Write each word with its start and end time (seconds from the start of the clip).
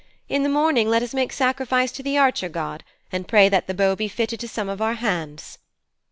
In 0.27 0.41
the 0.41 0.49
morning 0.49 0.89
let 0.89 1.03
us 1.03 1.13
make 1.13 1.31
sacrifice 1.31 1.91
to 1.91 2.01
the 2.01 2.17
Archer 2.17 2.49
god, 2.49 2.83
and 3.11 3.27
pray 3.27 3.49
that 3.49 3.67
the 3.67 3.73
bow 3.75 3.95
be 3.95 4.07
fitted 4.07 4.39
to 4.39 4.47
some 4.47 4.67
of 4.67 4.81
our 4.81 4.95
hands.' 4.95 5.59